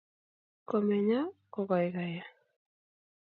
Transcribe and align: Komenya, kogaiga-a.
Komenya, 0.69 1.19
kogaiga-a. 1.53 2.21